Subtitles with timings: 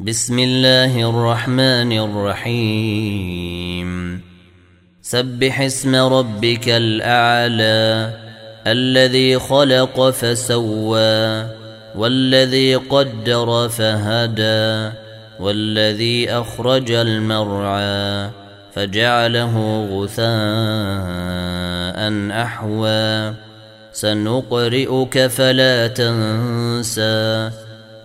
[0.00, 3.90] بسم الله الرحمن الرحيم.
[5.02, 8.16] سبح اسم ربك الأعلى
[8.66, 11.46] الذي خلق فسوى
[11.96, 14.96] والذي قدر فهدى
[15.40, 18.30] والذي أخرج المرعى
[18.72, 19.54] فجعله
[19.92, 20.30] غثاء
[22.42, 23.34] أحوى.
[23.92, 27.50] سنقرئك فلا تنسى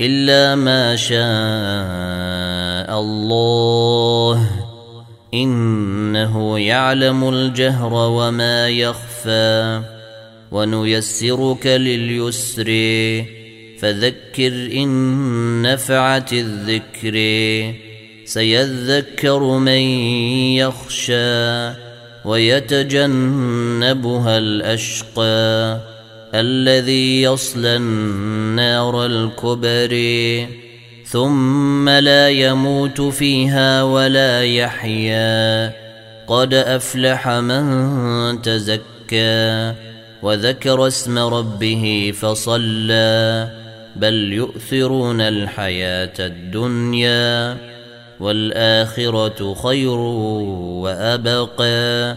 [0.00, 4.50] إلا ما شاء الله.
[5.34, 9.82] إنه يعلم الجهر وما يخفى.
[10.52, 12.64] ونيسرك لليسر.
[13.78, 17.14] فذكر إن نفعت الذكر.
[18.24, 19.80] سيذكر من
[20.56, 21.70] يخشى.
[22.24, 25.80] ويتجنبها الأشقى.
[26.34, 29.92] الذي يصلى النار الكبر
[31.06, 35.72] ثم لا يموت فيها ولا يحيا.
[36.26, 39.74] قد أفلح من تزكى
[40.22, 43.50] وذكر اسم ربه فصلى.
[43.96, 47.56] بل يؤثرون الحياة الدنيا
[48.20, 49.98] والآخرة خير
[50.82, 52.16] وأبقى.